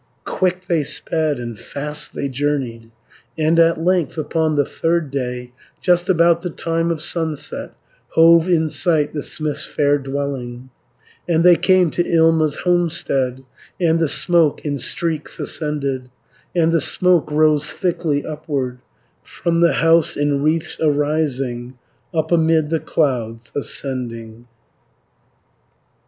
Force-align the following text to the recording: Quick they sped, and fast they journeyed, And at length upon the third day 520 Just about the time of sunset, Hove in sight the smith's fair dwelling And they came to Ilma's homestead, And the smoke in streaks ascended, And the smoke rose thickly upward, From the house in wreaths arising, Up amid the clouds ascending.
Quick 0.25 0.65
they 0.65 0.81
sped, 0.81 1.37
and 1.37 1.59
fast 1.59 2.15
they 2.15 2.27
journeyed, 2.27 2.89
And 3.37 3.59
at 3.59 3.79
length 3.79 4.17
upon 4.17 4.55
the 4.55 4.65
third 4.65 5.11
day 5.11 5.53
520 5.79 5.79
Just 5.79 6.09
about 6.09 6.41
the 6.41 6.49
time 6.49 6.89
of 6.89 7.03
sunset, 7.03 7.75
Hove 8.15 8.49
in 8.49 8.67
sight 8.67 9.13
the 9.13 9.21
smith's 9.21 9.63
fair 9.63 9.99
dwelling 9.99 10.71
And 11.29 11.43
they 11.43 11.55
came 11.55 11.91
to 11.91 12.03
Ilma's 12.09 12.55
homestead, 12.63 13.43
And 13.79 13.99
the 13.99 14.07
smoke 14.09 14.65
in 14.65 14.79
streaks 14.79 15.39
ascended, 15.39 16.09
And 16.55 16.71
the 16.71 16.81
smoke 16.81 17.29
rose 17.29 17.71
thickly 17.71 18.25
upward, 18.25 18.79
From 19.21 19.59
the 19.59 19.73
house 19.73 20.17
in 20.17 20.41
wreaths 20.41 20.79
arising, 20.81 21.77
Up 22.11 22.31
amid 22.31 22.71
the 22.71 22.79
clouds 22.79 23.51
ascending. 23.55 24.47